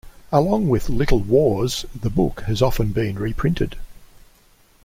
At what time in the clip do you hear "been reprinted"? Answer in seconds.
2.91-3.75